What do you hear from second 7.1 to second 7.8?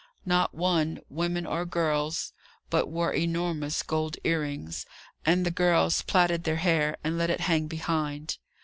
let it hang